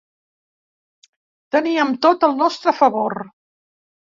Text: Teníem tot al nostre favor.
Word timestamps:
Teníem 1.55 1.93
tot 2.07 2.27
al 2.29 2.35
nostre 2.43 2.77
favor. 2.81 3.17